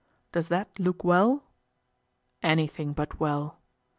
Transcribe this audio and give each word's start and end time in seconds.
Does 0.31 0.47
that 0.47 0.79
look 0.79 1.03
well? 1.03 1.43
Anything 2.41 2.91
but 2.91 3.19
well. 3.19 3.59